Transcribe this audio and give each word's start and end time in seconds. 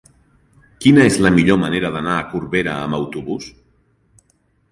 Quina 0.85 1.03
és 1.09 1.17
la 1.25 1.31
millor 1.35 1.59
manera 1.65 1.91
d'anar 1.97 2.15
a 2.21 2.25
Corbera 2.31 2.73
amb 2.87 2.99
autobús? 3.01 3.51